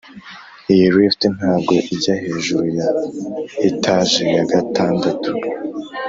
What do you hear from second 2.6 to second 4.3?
ya etage